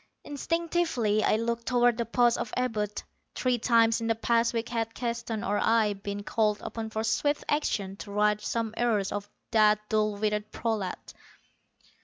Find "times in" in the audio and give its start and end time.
3.59-4.07